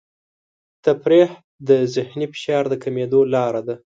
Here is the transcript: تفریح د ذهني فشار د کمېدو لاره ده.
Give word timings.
تفریح 0.85 1.29
د 1.67 1.69
ذهني 1.95 2.25
فشار 2.33 2.63
د 2.69 2.73
کمېدو 2.83 3.19
لاره 3.33 3.61
ده. 3.67 3.75